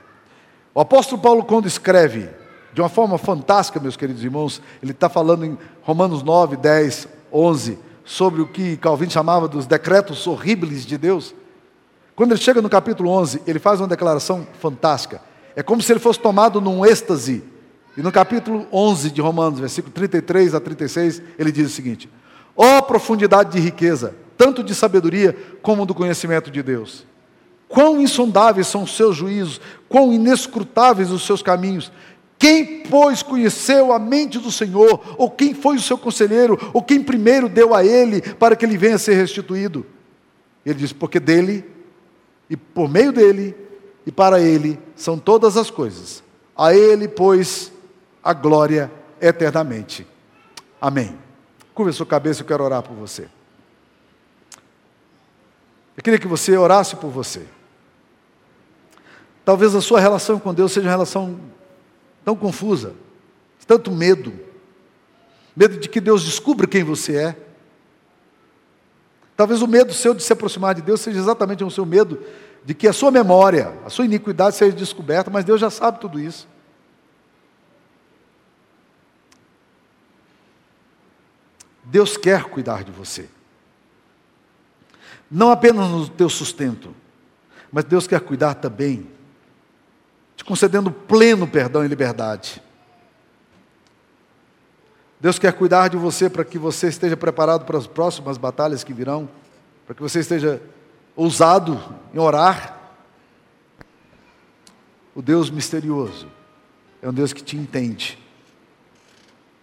[0.75, 2.29] O apóstolo Paulo, quando escreve,
[2.73, 7.79] de uma forma fantástica, meus queridos irmãos, ele está falando em Romanos 9, 10, 11,
[8.05, 11.33] sobre o que Calvin chamava dos decretos horríveis de Deus.
[12.17, 15.23] Quando ele chega no capítulo 11, ele faz uma declaração fantástica.
[15.55, 17.45] É como se ele fosse tomado num êxtase
[17.97, 22.09] e no capítulo 11 de Romanos, versículo 33 a 36, ele diz o seguinte:
[22.57, 27.07] Ó oh, profundidade de riqueza, tanto de sabedoria como do conhecimento de Deus.
[27.69, 31.91] Quão insondáveis são os seus juízos, quão inescrutáveis os seus caminhos.
[32.39, 37.03] Quem, pois, conheceu a mente do Senhor, ou quem foi o seu conselheiro, ou quem
[37.03, 39.87] primeiro deu a ele para que ele venha a ser restituído?
[40.67, 41.65] Ele diz: Porque dele,
[42.51, 43.57] e por meio dele,
[44.07, 46.23] e para ele são todas as coisas.
[46.57, 47.73] A ele, pois,
[48.25, 50.07] a glória eternamente.
[50.81, 51.19] Amém.
[51.75, 53.29] Curva sua cabeça, eu quero orar por você.
[55.97, 57.47] Eu queria que você orasse por você.
[59.45, 61.39] Talvez a sua relação com Deus seja uma relação
[62.25, 62.95] tão confusa,
[63.67, 64.33] tanto medo,
[65.55, 67.37] medo de que Deus descubra quem você é.
[69.37, 72.19] Talvez o medo seu de se aproximar de Deus seja exatamente o seu medo
[72.65, 76.19] de que a sua memória, a sua iniquidade seja descoberta, mas Deus já sabe tudo
[76.19, 76.49] isso.
[81.85, 83.29] Deus quer cuidar de você.
[85.31, 86.95] Não apenas no teu sustento,
[87.71, 89.09] mas Deus quer cuidar também,
[90.37, 92.63] te concedendo pleno perdão e liberdade.
[95.21, 98.93] Deus quer cuidar de você para que você esteja preparado para as próximas batalhas que
[98.93, 99.29] virão,
[99.87, 100.61] para que você esteja
[101.17, 101.81] ousado
[102.13, 102.79] em orar.
[105.15, 106.29] O Deus misterioso
[107.01, 108.24] é um Deus que te entende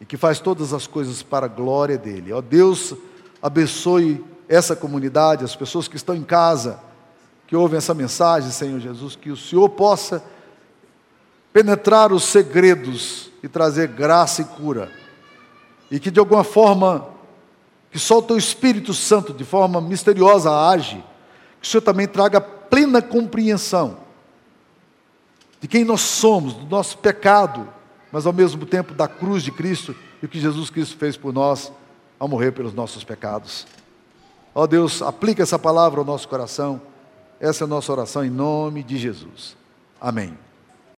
[0.02, 2.34] e que faz todas as coisas para a glória dele.
[2.34, 2.96] Ó Deus,
[3.40, 6.82] abençoe essa comunidade, as pessoas que estão em casa,
[7.46, 10.24] que ouvem essa mensagem, Senhor Jesus, que o Senhor possa
[11.54, 14.92] penetrar os segredos e trazer graça e cura.
[15.92, 17.08] E que de alguma forma,
[17.92, 21.04] que só o teu Espírito Santo, de forma misteriosa, age
[21.62, 23.98] que o Senhor também traga plena compreensão
[25.60, 27.70] de quem nós somos, do nosso pecado,
[28.12, 31.34] mas ao mesmo tempo da cruz de Cristo e o que Jesus Cristo fez por
[31.34, 31.72] nós
[32.20, 33.66] ao morrer pelos nossos pecados.
[34.54, 36.82] Ó Deus, aplica essa palavra ao nosso coração.
[37.40, 39.56] Essa é a nossa oração em nome de Jesus.
[40.00, 40.38] Amém.